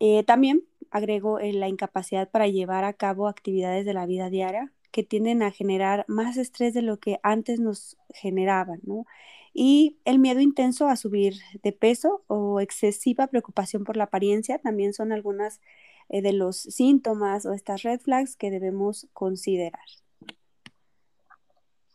Eh, 0.00 0.24
también 0.24 0.64
agrego 0.90 1.38
eh, 1.38 1.52
la 1.52 1.68
incapacidad 1.68 2.30
para 2.30 2.48
llevar 2.48 2.84
a 2.84 2.92
cabo 2.92 3.28
actividades 3.28 3.86
de 3.86 3.94
la 3.94 4.06
vida 4.06 4.30
diaria 4.30 4.72
que 4.90 5.02
tienden 5.04 5.42
a 5.42 5.50
generar 5.50 6.04
más 6.08 6.36
estrés 6.36 6.74
de 6.74 6.82
lo 6.82 6.98
que 6.98 7.18
antes 7.22 7.60
nos 7.60 7.96
generaban, 8.14 8.80
¿no? 8.84 9.06
Y 9.54 9.98
el 10.04 10.18
miedo 10.18 10.40
intenso 10.40 10.88
a 10.88 10.96
subir 10.96 11.36
de 11.62 11.72
peso 11.72 12.24
o 12.26 12.60
excesiva 12.60 13.26
preocupación 13.26 13.84
por 13.84 13.96
la 13.96 14.04
apariencia 14.04 14.58
también 14.58 14.92
son 14.94 15.12
algunas 15.12 15.60
eh, 16.08 16.22
de 16.22 16.32
los 16.32 16.56
síntomas 16.58 17.46
o 17.46 17.52
estas 17.52 17.82
red 17.82 18.00
flags 18.00 18.36
que 18.36 18.50
debemos 18.50 19.08
considerar. 19.12 20.01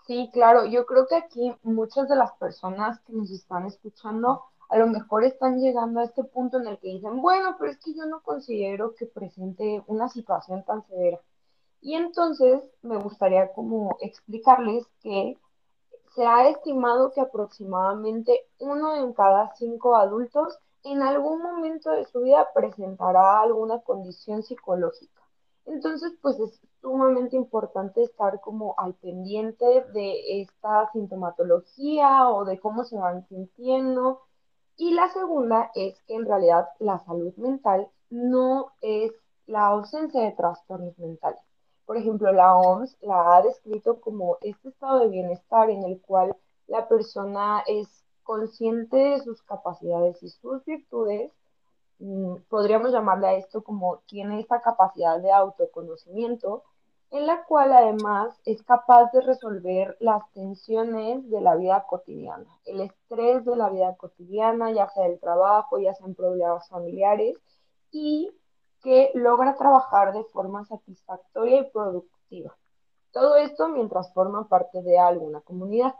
Sí, 0.08 0.30
claro, 0.32 0.66
yo 0.66 0.86
creo 0.86 1.06
que 1.06 1.16
aquí 1.16 1.54
muchas 1.64 2.08
de 2.08 2.16
las 2.16 2.32
personas 2.34 3.00
que 3.02 3.14
nos 3.14 3.30
están 3.30 3.66
escuchando 3.68 4.42
a 4.70 4.78
lo 4.78 4.88
mejor 4.88 5.24
están 5.24 5.60
llegando 5.60 6.00
a 6.00 6.06
este 6.06 6.24
punto 6.24 6.58
en 6.58 6.68
el 6.68 6.78
que 6.80 6.90
dicen, 6.90 7.22
bueno, 7.22 7.56
pero 7.60 7.72
es 7.72 7.78
que 7.78 7.94
yo 7.94 8.06
no 8.06 8.22
considero 8.22 8.96
que 8.96 9.06
presente 9.06 9.84
una 9.88 10.10
situación 10.10 10.64
tan 10.64 10.86
severa. 10.88 11.20
Y 11.82 11.96
entonces 11.96 12.62
me 12.82 12.98
gustaría 12.98 13.54
como 13.54 13.98
explicarles 14.02 14.86
que 15.02 15.38
se 16.16 16.26
ha 16.26 16.50
estimado 16.50 17.12
que 17.12 17.22
aproximadamente 17.22 18.48
uno 18.60 18.96
en 18.96 19.14
cada 19.14 19.54
cinco 19.56 19.96
adultos 19.96 20.58
en 20.84 21.02
algún 21.02 21.42
momento 21.42 21.92
de 21.92 22.06
su 22.06 22.22
vida 22.22 22.48
presentará 22.54 23.42
alguna 23.42 23.80
condición 23.82 24.44
psicológica. 24.44 25.22
Entonces, 25.66 26.14
pues 26.22 26.40
es 26.40 26.60
sumamente 26.88 27.36
importante 27.36 28.01
estar 28.01 28.39
como 28.39 28.74
al 28.77 28.94
pendiente 28.94 29.65
de 29.91 30.41
esta 30.41 30.89
sintomatología 30.94 32.29
o 32.29 32.46
de 32.46 32.62
cómo 32.62 32.86
se 32.86 32.96
van 32.96 33.27
sintiendo. 33.27 34.22
Y 34.77 34.94
la 34.94 35.10
segunda 35.10 35.70
es 35.75 36.00
que 36.03 36.15
en 36.15 36.25
realidad 36.25 36.70
la 36.79 37.00
salud 37.00 37.36
mental 37.36 37.89
no 38.10 38.72
es 38.79 39.12
la 39.48 39.67
ausencia 39.67 40.22
de 40.22 40.32
trastornos 40.32 40.98
mentales. 40.98 41.41
Por 41.86 41.98
ejemplo, 41.98 42.32
la 42.32 42.56
OMS 42.56 42.98
la 43.01 43.36
ha 43.36 43.41
descrito 43.41 44.00
como 44.00 44.38
este 44.39 44.70
estado 44.70 45.01
de 45.01 45.10
bienestar 45.10 45.70
en 45.70 45.84
el 45.84 46.00
cual 46.00 46.38
la 46.67 46.88
persona 46.88 47.63
es 47.67 48.06
consciente 48.24 48.96
de 48.96 49.20
sus 49.20 49.44
capacidades 49.44 50.24
y 50.24 50.29
sus 50.29 50.63
virtudes. 50.63 51.34
Mm, 52.00 52.36
podríamos 52.48 52.94
llamarle 52.94 53.27
a 53.27 53.34
esto 53.34 53.62
como 53.62 53.98
tiene 54.08 54.39
esta 54.39 54.62
capacidad 54.62 55.20
de 55.20 55.34
autoconocimiento, 55.34 56.63
en 57.12 57.26
la 57.26 57.44
cual 57.46 57.72
además 57.72 58.38
es 58.46 58.62
capaz 58.64 59.12
de 59.12 59.22
resolver 59.22 59.96
las 60.00 60.30
tensiones 60.34 61.30
de 61.30 61.42
la 61.42 61.56
vida 61.56 61.86
cotidiana, 61.88 62.46
el 62.66 62.82
estrés 62.82 63.46
de 63.46 63.56
la 63.56 63.70
vida 63.70 63.96
cotidiana, 63.96 64.72
ya 64.72 64.90
sea 64.90 65.08
del 65.08 65.20
trabajo, 65.20 65.80
ya 65.80 65.94
sea 65.96 66.08
en 66.08 66.16
problemas 66.16 66.68
familiares, 66.68 67.38
y 67.92 68.30
que 68.84 69.12
logra 69.14 69.56
trabajar 69.56 70.14
de 70.14 70.24
forma 70.26 70.66
satisfactoria 70.66 71.62
y 71.62 71.72
productiva. 71.72 72.56
Todo 73.12 73.38
esto 73.38 73.70
mientras 73.70 74.14
forma 74.14 74.48
parte 74.48 74.82
de 74.82 75.00
alguna 75.00 75.42
comunidad. 75.42 75.96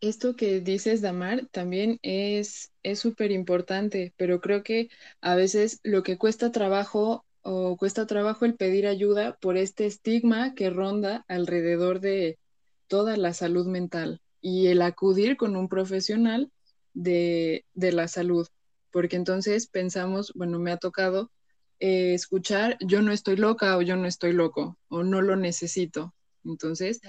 Esto 0.00 0.34
que 0.34 0.60
dices, 0.60 1.00
Damar, 1.02 1.46
también 1.50 1.98
es 2.02 2.72
súper 2.94 3.30
importante, 3.30 4.14
pero 4.16 4.40
creo 4.40 4.62
que 4.62 4.88
a 5.20 5.34
veces 5.34 5.80
lo 5.82 6.02
que 6.02 6.18
cuesta 6.18 6.50
trabajo 6.50 7.24
o 7.42 7.76
cuesta 7.76 8.06
trabajo 8.06 8.44
el 8.44 8.54
pedir 8.54 8.86
ayuda 8.86 9.36
por 9.40 9.56
este 9.56 9.86
estigma 9.86 10.54
que 10.54 10.70
ronda 10.70 11.24
alrededor 11.28 12.00
de 12.00 12.38
toda 12.86 13.16
la 13.16 13.34
salud 13.34 13.66
mental 13.66 14.20
y 14.40 14.68
el 14.68 14.82
acudir 14.82 15.36
con 15.36 15.56
un 15.56 15.68
profesional 15.68 16.50
de, 16.94 17.64
de 17.74 17.92
la 17.92 18.08
salud 18.08 18.46
porque 18.92 19.16
entonces 19.16 19.66
pensamos, 19.66 20.32
bueno, 20.36 20.60
me 20.60 20.70
ha 20.70 20.76
tocado 20.76 21.32
eh, 21.80 22.14
escuchar, 22.14 22.76
yo 22.80 23.02
no 23.02 23.10
estoy 23.10 23.36
loca 23.36 23.76
o 23.76 23.82
yo 23.82 23.96
no 23.96 24.06
estoy 24.06 24.32
loco 24.32 24.78
o 24.88 25.02
no 25.02 25.20
lo 25.22 25.34
necesito. 25.34 26.14
Entonces, 26.44 27.00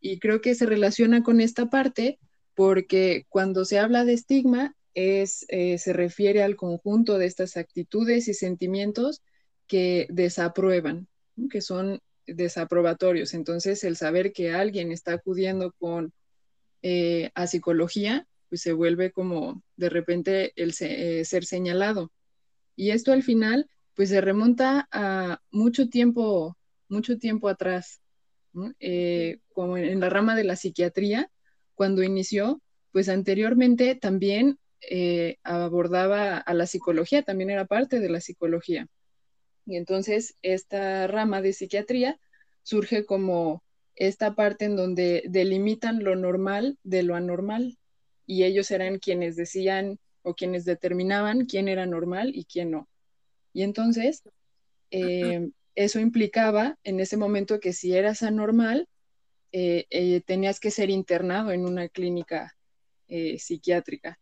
y 0.00 0.20
creo 0.20 0.40
que 0.40 0.54
se 0.54 0.66
relaciona 0.66 1.24
con 1.24 1.40
esta 1.40 1.70
parte 1.70 2.20
porque 2.54 3.26
cuando 3.28 3.64
se 3.64 3.78
habla 3.78 4.04
de 4.04 4.12
estigma 4.12 4.76
es, 4.94 5.46
eh, 5.48 5.78
se 5.78 5.92
refiere 5.92 6.42
al 6.42 6.54
conjunto 6.54 7.18
de 7.18 7.26
estas 7.26 7.56
actitudes 7.56 8.28
y 8.28 8.34
sentimientos 8.34 9.22
que 9.72 10.06
desaprueban, 10.10 11.08
que 11.50 11.62
son 11.62 11.98
desaprobatorios. 12.26 13.32
Entonces, 13.32 13.82
el 13.84 13.96
saber 13.96 14.34
que 14.34 14.52
alguien 14.52 14.92
está 14.92 15.14
acudiendo 15.14 15.72
con 15.78 16.12
eh, 16.82 17.30
psicología 17.46 18.26
pues 18.50 18.60
se 18.60 18.74
vuelve 18.74 19.12
como 19.12 19.62
de 19.78 19.88
repente 19.88 20.52
el 20.56 20.74
eh, 20.80 21.24
ser 21.24 21.46
señalado. 21.46 22.12
Y 22.76 22.90
esto 22.90 23.14
al 23.14 23.22
final, 23.22 23.66
pues 23.94 24.10
se 24.10 24.20
remonta 24.20 24.88
a 24.92 25.40
mucho 25.50 25.88
tiempo, 25.88 26.58
mucho 26.86 27.16
tiempo 27.16 27.48
atrás, 27.48 28.02
eh, 28.78 29.38
como 29.54 29.78
en, 29.78 30.00
la 30.00 30.10
rama 30.10 30.36
de 30.36 30.44
la 30.44 30.56
psiquiatría, 30.56 31.30
cuando 31.74 32.02
inició, 32.02 32.60
pues 32.90 33.08
anteriormente 33.08 33.94
también 33.94 34.58
eh, 34.82 35.38
abordaba 35.44 36.36
a 36.36 36.52
la 36.52 36.66
psicología, 36.66 37.22
también 37.22 37.48
era 37.48 37.64
parte 37.64 38.00
de 38.00 38.10
la 38.10 38.20
psicología. 38.20 38.86
Y 39.66 39.76
entonces 39.76 40.36
esta 40.42 41.06
rama 41.06 41.40
de 41.40 41.52
psiquiatría 41.52 42.18
surge 42.62 43.04
como 43.04 43.62
esta 43.94 44.34
parte 44.34 44.64
en 44.64 44.76
donde 44.76 45.22
delimitan 45.28 46.02
lo 46.02 46.16
normal 46.16 46.78
de 46.82 47.02
lo 47.02 47.14
anormal, 47.14 47.78
y 48.26 48.44
ellos 48.44 48.70
eran 48.70 48.98
quienes 48.98 49.36
decían 49.36 49.98
o 50.22 50.34
quienes 50.34 50.64
determinaban 50.64 51.46
quién 51.46 51.68
era 51.68 51.86
normal 51.86 52.32
y 52.34 52.44
quién 52.44 52.70
no. 52.70 52.88
Y 53.52 53.62
entonces, 53.62 54.22
eh, 54.90 55.50
eso 55.74 56.00
implicaba 56.00 56.78
en 56.84 57.00
ese 57.00 57.16
momento 57.16 57.60
que 57.60 57.72
si 57.72 57.94
eras 57.94 58.22
anormal, 58.22 58.88
eh, 59.50 59.86
eh, 59.90 60.22
tenías 60.24 60.60
que 60.60 60.70
ser 60.70 60.88
internado 60.88 61.52
en 61.52 61.66
una 61.66 61.88
clínica 61.88 62.56
psiquiátrica 63.36 64.18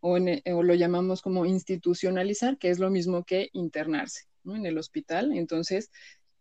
o, 0.00 0.16
o, 0.16 0.62
lo 0.62 0.74
llamamos 0.74 1.20
como 1.20 1.44
institucionalizar, 1.44 2.56
que 2.56 2.70
es 2.70 2.78
lo 2.78 2.88
mismo 2.88 3.22
que 3.22 3.50
internarse 3.52 4.29
en 4.44 4.66
el 4.66 4.78
hospital. 4.78 5.32
Entonces, 5.32 5.90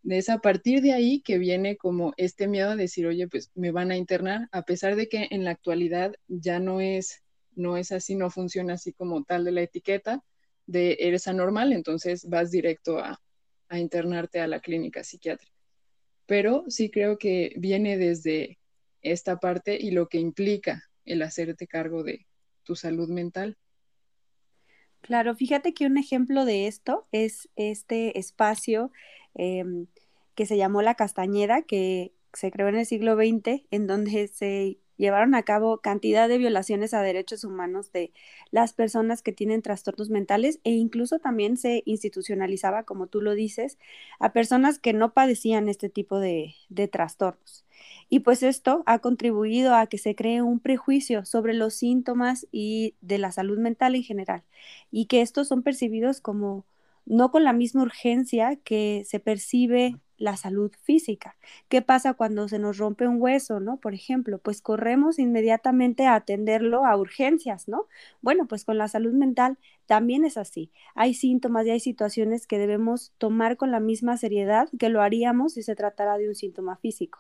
es 0.07 0.29
a 0.29 0.39
partir 0.39 0.81
de 0.81 0.93
ahí 0.93 1.21
que 1.21 1.37
viene 1.37 1.77
como 1.77 2.13
este 2.17 2.47
miedo 2.47 2.71
a 2.71 2.75
decir, 2.75 3.05
oye, 3.07 3.27
pues 3.27 3.51
me 3.55 3.71
van 3.71 3.91
a 3.91 3.97
internar, 3.97 4.47
a 4.51 4.63
pesar 4.63 4.95
de 4.95 5.09
que 5.09 5.27
en 5.31 5.43
la 5.43 5.51
actualidad 5.51 6.13
ya 6.27 6.59
no 6.59 6.81
es, 6.81 7.23
no 7.55 7.77
es 7.77 7.91
así, 7.91 8.15
no 8.15 8.29
funciona 8.29 8.73
así 8.73 8.93
como 8.93 9.23
tal 9.23 9.43
de 9.43 9.51
la 9.51 9.61
etiqueta 9.61 10.23
de 10.65 10.97
eres 10.99 11.27
anormal, 11.27 11.73
entonces 11.73 12.25
vas 12.29 12.51
directo 12.51 12.99
a, 12.99 13.19
a 13.69 13.79
internarte 13.79 14.39
a 14.39 14.47
la 14.47 14.59
clínica 14.59 15.03
psiquiátrica. 15.03 15.53
Pero 16.25 16.65
sí 16.67 16.91
creo 16.91 17.17
que 17.17 17.53
viene 17.57 17.97
desde 17.97 18.59
esta 19.01 19.37
parte 19.37 19.77
y 19.79 19.91
lo 19.91 20.07
que 20.07 20.19
implica 20.19 20.83
el 21.05 21.23
hacerte 21.23 21.65
cargo 21.65 22.03
de 22.03 22.27
tu 22.63 22.75
salud 22.75 23.09
mental. 23.09 23.57
Claro, 25.01 25.35
fíjate 25.35 25.73
que 25.73 25.85
un 25.85 25.97
ejemplo 25.97 26.45
de 26.45 26.67
esto 26.67 27.07
es 27.11 27.49
este 27.55 28.19
espacio 28.19 28.91
Em, 29.35 29.87
que 30.35 30.45
se 30.45 30.57
llamó 30.57 30.81
La 30.81 30.95
Castañeda, 30.95 31.61
que 31.63 32.13
se 32.33 32.51
creó 32.51 32.67
en 32.69 32.75
el 32.77 32.85
siglo 32.85 33.15
XX, 33.15 33.65
en 33.71 33.87
donde 33.87 34.27
se 34.27 34.77
llevaron 34.99 35.33
a 35.33 35.43
cabo 35.43 35.77
cantidad 35.79 36.27
de 36.27 36.37
violaciones 36.37 36.93
a 36.93 37.01
derechos 37.01 37.45
humanos 37.45 37.91
de 37.93 38.11
las 38.51 38.73
personas 38.73 39.21
que 39.23 39.31
tienen 39.31 39.61
trastornos 39.61 40.09
mentales 40.09 40.59
e 40.65 40.71
incluso 40.71 41.19
también 41.19 41.55
se 41.57 41.83
institucionalizaba, 41.85 42.83
como 42.83 43.07
tú 43.07 43.21
lo 43.21 43.33
dices, 43.33 43.79
a 44.19 44.33
personas 44.33 44.77
que 44.77 44.91
no 44.93 45.13
padecían 45.13 45.69
este 45.69 45.89
tipo 45.89 46.19
de, 46.19 46.53
trastornos. 46.91 47.65
Y 48.09 48.19
pues 48.19 48.43
esto 48.43 48.83
ha 48.85 48.99
contribuido 48.99 49.73
a 49.73 49.87
que 49.87 49.97
se 49.97 50.15
cree 50.15 50.41
un 50.41 50.59
prejuicio 50.59 51.25
sobre 51.25 51.53
los 51.53 51.75
síntomas 51.75 52.45
y 52.51 52.95
de 52.99 53.19
la 53.19 53.31
salud 53.31 53.57
mental 53.57 53.95
en 53.95 54.03
general 54.03 54.43
y 54.91 55.05
que 55.05 55.21
estos 55.21 55.47
son 55.47 55.63
percibidos 55.63 56.19
como 56.19 56.65
no 57.05 57.31
con 57.31 57.45
la 57.45 57.53
misma 57.53 57.83
urgencia 57.83 58.57
que 58.57 59.03
se 59.05 59.19
percibe 59.21 59.95
la 60.19 60.38
salud 60.38 60.71
física. 60.83 61.35
¿Qué 61.69 61.81
pasa 61.81 62.13
cuando 62.13 62.47
se 62.47 62.59
nos 62.59 62.77
rompe 62.77 63.07
un 63.07 63.19
hueso, 63.21 63.59
no? 63.59 63.77
Por 63.77 63.93
ejemplo, 63.95 64.38
pues 64.38 64.61
corremos 64.61 65.17
inmediatamente 65.17 66.05
a 66.05 66.15
atenderlo 66.15 66.85
a 66.85 66.95
urgencias, 66.97 67.67
¿no? 67.67 67.88
Bueno, 68.21 68.45
pues 68.47 68.65
con 68.65 68.77
la 68.77 68.88
salud 68.88 69.13
mental 69.13 69.57
también 69.88 70.25
es 70.25 70.38
así. 70.38 70.71
Hay 70.93 71.13
síntomas 71.15 71.65
y 71.65 71.71
hay 71.71 71.79
situaciones 71.79 72.45
que 72.45 72.59
debemos 72.59 73.13
tomar 73.17 73.57
con 73.57 73.71
la 73.71 73.79
misma 73.79 74.17
seriedad 74.17 74.69
que 74.77 74.89
lo 74.89 75.01
haríamos 75.01 75.53
si 75.53 75.63
se 75.63 75.75
tratara 75.75 76.17
de 76.17 76.27
un 76.27 76.35
síntoma 76.35 76.75
físico. 76.77 77.19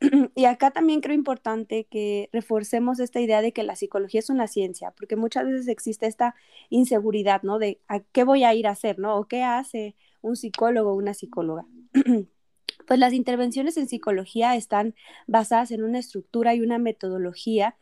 y 0.34 0.44
acá 0.44 0.70
también 0.70 1.00
creo 1.00 1.14
importante 1.14 1.86
que 1.90 2.28
reforcemos 2.32 3.00
esta 3.00 3.20
idea 3.20 3.40
de 3.42 3.52
que 3.52 3.62
la 3.62 3.76
psicología 3.76 4.20
es 4.20 4.30
una 4.30 4.46
ciencia, 4.46 4.90
porque 4.92 5.16
muchas 5.16 5.46
veces 5.46 5.68
existe 5.68 6.06
esta 6.06 6.34
inseguridad, 6.68 7.42
¿no? 7.42 7.58
De 7.58 7.80
qué 8.12 8.24
voy 8.24 8.44
a 8.44 8.54
ir 8.54 8.66
a 8.66 8.72
hacer, 8.72 8.98
¿no? 8.98 9.16
O 9.16 9.26
qué 9.26 9.42
hace 9.42 9.96
un 10.22 10.36
psicólogo 10.36 10.92
o 10.92 10.94
una 10.96 11.14
psicóloga. 11.14 11.66
pues 12.86 13.00
las 13.00 13.12
intervenciones 13.12 13.76
en 13.76 13.88
psicología 13.88 14.56
están 14.56 14.94
basadas 15.26 15.70
en 15.70 15.82
una 15.82 15.98
estructura 15.98 16.54
y 16.54 16.60
una 16.60 16.78
metodología 16.78 17.76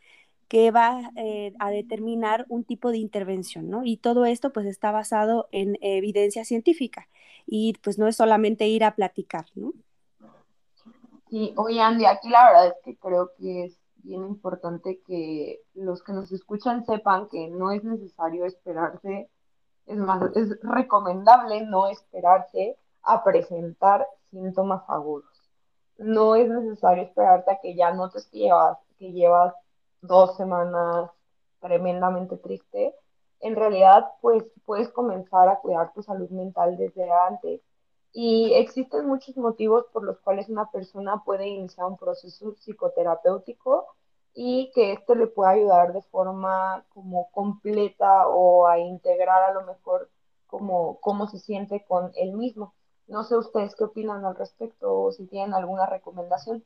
que 0.47 0.71
va 0.71 1.11
eh, 1.15 1.53
a 1.59 1.69
determinar 1.71 2.45
un 2.49 2.63
tipo 2.63 2.91
de 2.91 2.97
intervención, 2.97 3.69
¿no? 3.69 3.83
Y 3.83 3.97
todo 3.97 4.25
esto 4.25 4.53
pues 4.53 4.67
está 4.67 4.91
basado 4.91 5.47
en 5.51 5.77
evidencia 5.81 6.45
científica 6.45 7.07
y 7.47 7.73
pues 7.81 7.97
no 7.97 8.07
es 8.07 8.15
solamente 8.15 8.67
ir 8.67 8.83
a 8.83 8.95
platicar, 8.95 9.45
¿no? 9.55 9.73
Sí, 11.29 11.53
oye 11.57 11.81
Andy, 11.81 12.05
aquí 12.05 12.29
la 12.29 12.45
verdad 12.45 12.67
es 12.67 12.75
que 12.83 12.95
creo 12.97 13.31
que 13.37 13.65
es 13.65 13.79
bien 13.97 14.21
importante 14.21 15.01
que 15.07 15.61
los 15.73 16.03
que 16.03 16.13
nos 16.13 16.31
escuchan 16.31 16.85
sepan 16.85 17.27
que 17.27 17.47
no 17.47 17.71
es 17.71 17.83
necesario 17.83 18.45
esperarse, 18.45 19.29
es 19.87 19.97
más, 19.97 20.21
es 20.35 20.59
recomendable 20.61 21.65
no 21.65 21.87
esperarse 21.87 22.77
a 23.05 23.23
presentar 23.23 24.07
síntomas 24.31 24.83
agudos. 24.87 25.29
No 25.97 26.35
es 26.35 26.49
necesario 26.49 27.03
esperarte 27.03 27.51
a 27.51 27.59
que 27.61 27.75
ya 27.75 27.93
notes 27.93 28.27
que 28.31 28.39
llevas, 28.39 28.77
que 28.99 29.11
llevas 29.11 29.53
dos 30.01 30.35
semanas 30.37 31.09
tremendamente 31.59 32.37
triste. 32.37 32.95
En 33.39 33.55
realidad, 33.55 34.11
pues 34.21 34.43
puedes 34.65 34.89
comenzar 34.89 35.47
a 35.49 35.59
cuidar 35.59 35.93
tu 35.93 36.03
salud 36.03 36.29
mental 36.29 36.77
desde 36.77 37.09
antes. 37.11 37.61
Y 38.13 38.53
existen 38.53 39.07
muchos 39.07 39.35
motivos 39.37 39.85
por 39.91 40.03
los 40.03 40.19
cuales 40.19 40.47
una 40.49 40.71
persona 40.71 41.21
puede 41.25 41.47
iniciar 41.47 41.87
un 41.87 41.97
proceso 41.97 42.53
psicoterapéutico 42.53 43.87
y 44.33 44.71
que 44.73 44.93
esto 44.93 45.15
le 45.15 45.27
pueda 45.27 45.51
ayudar 45.51 45.93
de 45.93 46.01
forma 46.03 46.85
como 46.93 47.29
completa 47.31 48.27
o 48.27 48.67
a 48.67 48.79
integrar 48.79 49.43
a 49.43 49.53
lo 49.53 49.65
mejor 49.65 50.09
como 50.47 50.99
cómo 51.01 51.27
se 51.27 51.39
siente 51.39 51.83
con 51.85 52.11
él 52.15 52.33
mismo. 52.33 52.73
No 53.07 53.23
sé 53.23 53.37
ustedes 53.37 53.75
qué 53.75 53.83
opinan 53.83 54.25
al 54.25 54.35
respecto 54.35 54.93
o 54.93 55.11
si 55.11 55.25
tienen 55.25 55.53
alguna 55.53 55.85
recomendación. 55.85 56.63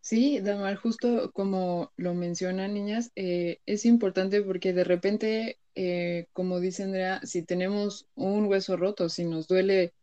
Sí, 0.00 0.38
Damar, 0.38 0.76
justo 0.76 1.32
como 1.32 1.90
lo 1.96 2.14
mencionan 2.14 2.74
niñas, 2.74 3.10
eh, 3.16 3.58
es 3.66 3.84
importante 3.84 4.40
porque 4.40 4.72
de 4.72 4.84
repente, 4.84 5.58
eh, 5.74 6.28
como 6.32 6.60
dice 6.60 6.84
Andrea, 6.84 7.20
si 7.24 7.42
tenemos 7.42 8.06
un 8.14 8.46
hueso 8.46 8.76
roto, 8.76 9.08
si 9.08 9.24
nos 9.24 9.48
duele, 9.48 9.94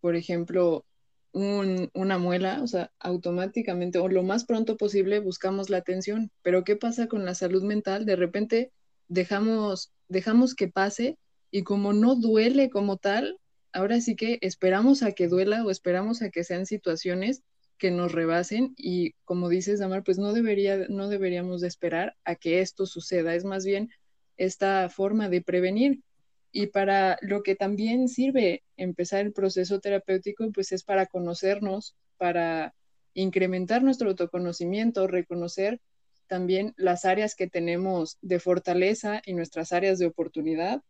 por 0.00 0.14
ejemplo, 0.14 0.84
una 1.32 2.18
muela, 2.18 2.62
o 2.62 2.66
sea, 2.66 2.92
automáticamente 3.00 3.98
o 3.98 4.08
lo 4.08 4.22
más 4.22 4.44
pronto 4.44 4.76
posible 4.76 5.20
buscamos 5.20 5.70
la 5.70 5.78
atención. 5.78 6.30
Pero 6.42 6.64
¿qué 6.64 6.76
pasa 6.76 7.08
con 7.08 7.24
la 7.24 7.34
salud 7.34 7.62
mental? 7.62 8.06
De 8.06 8.16
repente 8.16 8.72
dejamos, 9.08 9.92
dejamos 10.08 10.54
que 10.54 10.68
pase 10.68 11.18
y 11.50 11.64
como 11.64 11.92
no 11.92 12.14
duele 12.14 12.70
como 12.70 12.96
tal, 12.96 13.38
ahora 13.78 14.00
sí 14.00 14.16
que 14.16 14.38
esperamos 14.42 15.02
a 15.02 15.12
que 15.12 15.28
duela 15.28 15.64
o 15.64 15.70
esperamos 15.70 16.20
a 16.20 16.30
que 16.30 16.42
sean 16.42 16.66
situaciones 16.66 17.42
que 17.78 17.92
nos 17.92 18.10
rebasen 18.10 18.74
y 18.76 19.12
como 19.24 19.48
dices, 19.48 19.78
Damar, 19.78 20.02
pues 20.02 20.18
no, 20.18 20.32
debería, 20.32 20.86
no 20.88 21.08
deberíamos 21.08 21.60
de 21.60 21.68
esperar 21.68 22.16
a 22.24 22.34
que 22.34 22.60
esto 22.60 22.86
suceda, 22.86 23.36
es 23.36 23.44
más 23.44 23.64
bien 23.64 23.90
esta 24.36 24.88
forma 24.88 25.28
de 25.28 25.42
prevenir. 25.42 26.02
Y 26.50 26.68
para 26.68 27.18
lo 27.20 27.42
que 27.42 27.54
también 27.54 28.08
sirve 28.08 28.64
empezar 28.76 29.20
el 29.20 29.32
proceso 29.32 29.78
terapéutico, 29.78 30.50
pues 30.50 30.72
es 30.72 30.82
para 30.82 31.06
conocernos, 31.06 31.94
para 32.16 32.74
incrementar 33.14 33.84
nuestro 33.84 34.08
autoconocimiento, 34.08 35.06
reconocer 35.06 35.80
también 36.26 36.74
las 36.76 37.04
áreas 37.04 37.36
que 37.36 37.46
tenemos 37.46 38.18
de 38.22 38.40
fortaleza 38.40 39.22
y 39.24 39.34
nuestras 39.34 39.72
áreas 39.72 40.00
de 40.00 40.06
oportunidad 40.06 40.82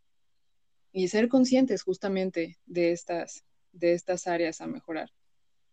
y 0.92 1.08
ser 1.08 1.28
conscientes 1.28 1.82
justamente 1.82 2.58
de 2.66 2.92
estas, 2.92 3.44
de 3.72 3.92
estas 3.92 4.26
áreas 4.26 4.60
a 4.60 4.66
mejorar. 4.66 5.10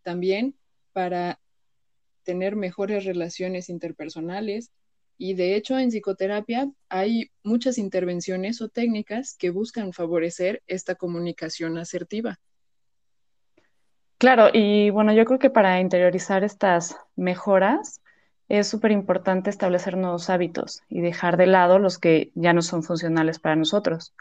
También 0.02 0.56
para 0.92 1.40
tener 2.22 2.56
mejores 2.56 3.04
relaciones 3.04 3.68
interpersonales 3.68 4.72
y 5.18 5.34
de 5.34 5.54
hecho 5.54 5.78
en 5.78 5.90
psicoterapia 5.90 6.70
hay 6.88 7.30
muchas 7.42 7.78
intervenciones 7.78 8.60
o 8.60 8.68
técnicas 8.68 9.34
que 9.38 9.50
buscan 9.50 9.92
favorecer 9.92 10.62
esta 10.66 10.94
comunicación 10.94 11.78
asertiva. 11.78 12.38
Claro, 14.18 14.48
y 14.52 14.90
bueno, 14.90 15.12
yo 15.12 15.24
creo 15.24 15.38
que 15.38 15.50
para 15.50 15.80
interiorizar 15.80 16.42
estas 16.42 16.96
mejoras 17.16 18.00
es 18.48 18.68
súper 18.68 18.92
importante 18.92 19.50
establecer 19.50 19.96
nuevos 19.96 20.30
hábitos 20.30 20.82
y 20.88 21.00
dejar 21.00 21.36
de 21.36 21.46
lado 21.46 21.78
los 21.78 21.98
que 21.98 22.30
ya 22.34 22.52
no 22.52 22.62
son 22.62 22.82
funcionales 22.82 23.38
para 23.38 23.56
nosotros. 23.56 24.14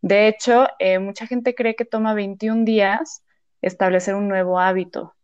De 0.00 0.28
hecho, 0.28 0.68
eh, 0.78 0.98
mucha 0.98 1.26
gente 1.26 1.54
cree 1.54 1.74
que 1.74 1.84
toma 1.84 2.14
21 2.14 2.64
días 2.64 3.22
establecer 3.60 4.14
un 4.14 4.28
nuevo 4.28 4.60
hábito, 4.60 5.14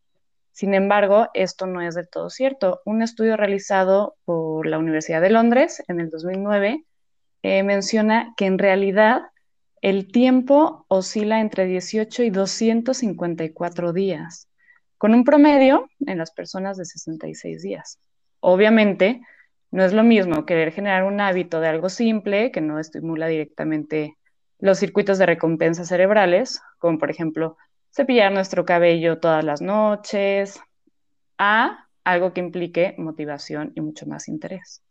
sin 0.55 0.73
embargo, 0.73 1.31
esto 1.35 1.67
no 1.67 1.81
es 1.81 1.97
del 1.97 2.09
todo 2.09 2.31
cierto. 2.31 2.81
Un 2.85 3.03
estudio 3.03 3.37
realizado 3.37 4.15
por 4.25 4.69
la 4.69 4.79
Universidad 4.79 5.21
de 5.21 5.31
Londres 5.31 5.83
en 5.89 5.99
el 5.99 6.11
2009 6.11 6.85
eh, 7.43 7.63
menciona 7.65 8.33
que 8.37 8.47
en 8.47 8.61
realidad 8.61 9.23
el 9.83 10.07
tiempo 10.13 10.87
oscila 10.87 11.41
entre 11.41 11.67
18 11.67 12.23
y 12.23 12.31
254 12.31 13.93
días, 13.93 14.49
con 14.97 15.13
un 15.13 15.25
promedio 15.25 15.91
en 16.07 16.19
las 16.19 16.31
personas 16.31 16.77
de 16.77 16.85
66 16.85 17.61
días. 17.61 17.99
Obviamente, 18.39 19.23
no 19.73 19.85
es 19.85 19.93
lo 19.93 20.05
mismo 20.05 20.47
querer 20.47 20.71
generar 20.71 21.03
un 21.03 21.21
hábito 21.21 21.59
de 21.59 21.67
algo 21.67 21.89
simple 21.89 22.53
que 22.53 22.61
no 22.61 22.79
estimula 22.79 23.27
directamente 23.27 24.17
los 24.59 24.79
circuitos 24.79 25.19
de 25.19 25.27
recompensa 25.27 25.85
cerebrales, 25.85 26.61
como 26.79 26.99
por 26.99 27.11
ejemplo 27.11 27.57
cepillar 27.91 28.33
nuestro 28.33 28.65
cabello 28.65 29.19
todas 29.19 29.45
las 29.45 29.61
noches, 29.61 30.61
a 31.39 31.89
algo 32.05 32.33
que 32.33 32.41
implique 32.41 32.95
motivación 32.99 33.73
y 33.75 33.81
mucho 33.81 34.07
más 34.07 34.29
interés. 34.29 34.83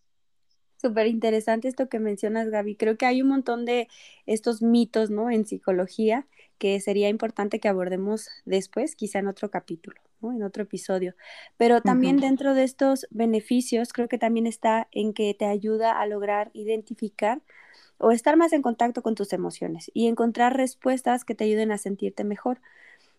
Súper 0.78 1.08
interesante 1.08 1.70
esto 1.70 1.88
que 1.88 2.00
mencionas, 2.00 2.50
Gaby. 2.50 2.76
Creo 2.76 2.98
que 2.98 3.06
hay 3.06 3.22
un 3.22 3.30
montón 3.30 3.64
de 3.64 3.88
estos 4.26 4.62
mitos, 4.62 5.10
¿no? 5.10 5.30
En 5.30 5.46
psicología 5.46 6.28
que 6.58 6.80
sería 6.82 7.10
importante 7.10 7.60
que 7.60 7.70
abordemos 7.70 8.28
después, 8.46 8.96
quizá 8.96 9.20
en 9.20 9.28
otro 9.28 9.50
capítulo, 9.50 9.96
¿no? 10.22 10.34
En 10.34 10.44
otro 10.44 10.64
episodio. 10.64 11.16
Pero 11.58 11.82
también 11.82 12.18
dentro 12.18 12.54
de 12.54 12.64
estos 12.64 13.08
beneficios, 13.12 13.94
creo 13.94 14.10
que 14.10 14.18
también 14.18 14.46
está 14.46 14.88
en 14.92 15.14
que 15.14 15.34
te 15.34 15.46
ayuda 15.46 16.00
a 16.00 16.06
lograr 16.06 16.52
identificar 16.54 17.42
o 18.04 18.12
estar 18.12 18.38
más 18.38 18.54
en 18.54 18.62
contacto 18.62 19.02
con 19.02 19.16
tus 19.16 19.34
emociones 19.34 19.90
y 19.94 20.08
encontrar 20.08 20.56
respuestas 20.56 21.26
que 21.26 21.36
te 21.36 21.46
ayuden 21.46 21.72
a 21.72 21.78
sentirte 21.78 22.24
mejor 22.24 22.60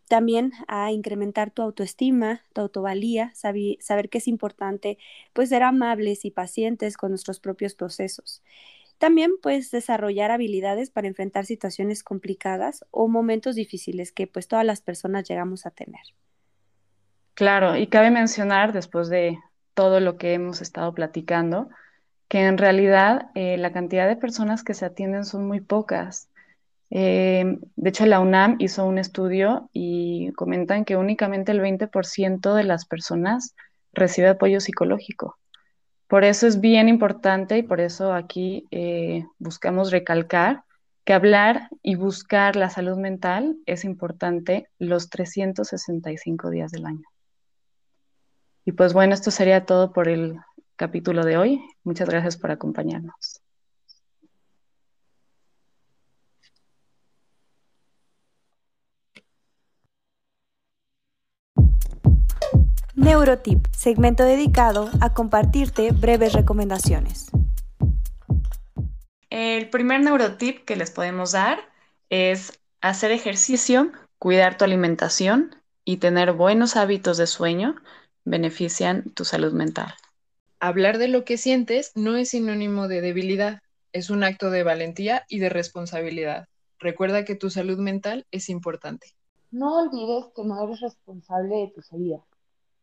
también 0.08 0.52
a 0.68 0.92
incrementar 0.92 1.50
tu 1.50 1.62
autoestima, 1.62 2.42
tu 2.52 2.60
autovalía, 2.60 3.32
saber, 3.34 4.08
que 4.10 4.18
es 4.18 4.28
importante 4.28 4.98
pues 5.32 5.48
ser 5.48 5.62
amables 5.62 6.24
y 6.24 6.30
pacientes 6.30 6.96
con 6.96 7.10
nuestros 7.10 7.40
propios 7.40 7.74
procesos. 7.74 8.42
También 8.98 9.32
puedes 9.42 9.70
desarrollar 9.70 10.30
habilidades 10.30 10.90
para 10.90 11.08
enfrentar 11.08 11.46
situaciones 11.46 12.02
complicadas 12.02 12.84
o 12.90 13.08
momentos 13.08 13.56
difíciles 13.56 14.12
que 14.12 14.26
pues 14.26 14.46
todas 14.46 14.64
las 14.64 14.80
personas 14.82 15.28
llegamos 15.28 15.66
a 15.66 15.70
tener. 15.70 16.02
Claro, 17.34 17.76
y 17.76 17.88
cabe 17.88 18.10
mencionar 18.10 18.72
después 18.72 19.08
de 19.08 19.38
todo 19.74 19.98
lo 19.98 20.16
que 20.16 20.34
hemos 20.34 20.60
estado 20.60 20.94
platicando, 20.94 21.68
que 22.28 22.46
en 22.46 22.58
realidad 22.58 23.30
eh, 23.34 23.56
la 23.56 23.72
cantidad 23.72 24.08
de 24.08 24.16
personas 24.16 24.64
que 24.64 24.74
se 24.74 24.84
atienden 24.84 25.24
son 25.24 25.46
muy 25.46 25.60
pocas. 25.60 26.28
Eh, 26.90 27.58
de 27.76 27.88
hecho, 27.88 28.06
la 28.06 28.20
UNAM 28.20 28.56
hizo 28.58 28.86
un 28.86 28.98
estudio 28.98 29.68
y 29.72 30.32
comentan 30.32 30.84
que 30.84 30.96
únicamente 30.96 31.52
el 31.52 31.60
20% 31.60 32.54
de 32.54 32.64
las 32.64 32.86
personas 32.86 33.54
recibe 33.92 34.28
apoyo 34.28 34.60
psicológico. 34.60 35.38
Por 36.06 36.24
eso 36.24 36.46
es 36.46 36.60
bien 36.60 36.88
importante 36.88 37.58
y 37.58 37.62
por 37.62 37.80
eso 37.80 38.12
aquí 38.12 38.66
eh, 38.70 39.24
buscamos 39.38 39.90
recalcar 39.90 40.64
que 41.04 41.12
hablar 41.12 41.68
y 41.82 41.96
buscar 41.96 42.56
la 42.56 42.70
salud 42.70 42.96
mental 42.96 43.56
es 43.66 43.84
importante 43.84 44.68
los 44.78 45.10
365 45.10 46.50
días 46.50 46.72
del 46.72 46.86
año. 46.86 47.04
Y 48.64 48.72
pues 48.72 48.94
bueno, 48.94 49.12
esto 49.12 49.30
sería 49.30 49.66
todo 49.66 49.92
por 49.92 50.08
el 50.08 50.38
capítulo 50.76 51.24
de 51.24 51.36
hoy. 51.36 51.64
Muchas 51.82 52.08
gracias 52.08 52.36
por 52.36 52.50
acompañarnos. 52.50 53.40
Neurotip, 62.94 63.66
segmento 63.72 64.24
dedicado 64.24 64.88
a 65.00 65.12
compartirte 65.12 65.90
breves 65.90 66.32
recomendaciones. 66.32 67.30
El 69.30 69.68
primer 69.68 70.00
neurotip 70.00 70.64
que 70.64 70.76
les 70.76 70.90
podemos 70.90 71.32
dar 71.32 71.58
es 72.08 72.60
hacer 72.80 73.10
ejercicio, 73.10 73.90
cuidar 74.18 74.56
tu 74.56 74.64
alimentación 74.64 75.56
y 75.84 75.96
tener 75.96 76.32
buenos 76.32 76.76
hábitos 76.76 77.18
de 77.18 77.26
sueño 77.26 77.74
benefician 78.24 79.10
tu 79.10 79.24
salud 79.24 79.52
mental. 79.52 79.94
Hablar 80.66 80.96
de 80.96 81.08
lo 81.08 81.26
que 81.26 81.36
sientes 81.36 81.92
no 81.94 82.16
es 82.16 82.30
sinónimo 82.30 82.88
de 82.88 83.02
debilidad, 83.02 83.60
es 83.92 84.08
un 84.08 84.24
acto 84.24 84.50
de 84.50 84.62
valentía 84.62 85.26
y 85.28 85.38
de 85.38 85.50
responsabilidad. 85.50 86.46
Recuerda 86.78 87.26
que 87.26 87.34
tu 87.34 87.50
salud 87.50 87.78
mental 87.78 88.24
es 88.30 88.48
importante. 88.48 89.08
No 89.50 89.76
olvides 89.76 90.32
que 90.34 90.42
no 90.42 90.64
eres 90.64 90.80
responsable 90.80 91.54
de 91.54 91.72
tu 91.74 91.82
salida 91.82 92.24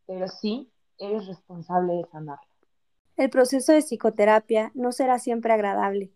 pero 0.06 0.28
sí 0.28 0.70
eres 1.00 1.26
responsable 1.26 1.94
de 1.94 2.06
sanarla. 2.12 2.48
El 3.18 3.32
proceso 3.32 3.74
de 3.74 3.82
psicoterapia 3.82 4.72
no 4.76 4.92
será 4.92 5.18
siempre 5.18 5.52
agradable. 5.52 6.12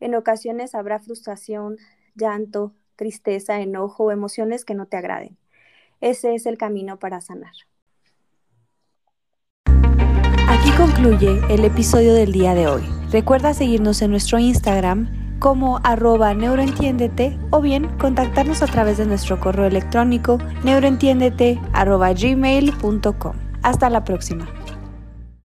En 0.00 0.14
ocasiones 0.14 0.74
habrá 0.74 1.00
frustración, 1.00 1.76
llanto, 2.14 2.72
tristeza, 2.96 3.60
enojo 3.60 4.04
o 4.04 4.10
emociones 4.10 4.64
que 4.64 4.74
no 4.74 4.86
te 4.86 4.96
agraden. 4.96 5.36
Ese 6.00 6.34
es 6.34 6.46
el 6.46 6.56
camino 6.56 6.98
para 6.98 7.20
sanar. 7.20 7.52
Concluye 10.80 11.42
el 11.50 11.66
episodio 11.66 12.14
del 12.14 12.32
día 12.32 12.54
de 12.54 12.66
hoy. 12.66 12.82
Recuerda 13.12 13.52
seguirnos 13.52 14.00
en 14.00 14.12
nuestro 14.12 14.38
Instagram 14.38 15.10
como 15.38 15.78
arroba 15.84 16.32
neuroentiéndete 16.32 17.38
o 17.50 17.60
bien 17.60 17.86
contactarnos 17.98 18.62
a 18.62 18.66
través 18.66 18.96
de 18.96 19.04
nuestro 19.04 19.38
correo 19.40 19.66
electrónico 19.66 20.38
neuroentiéndete 20.64 21.60
arroba. 21.74 22.14
Hasta 23.62 23.90
la 23.90 24.04
próxima. 24.04 24.48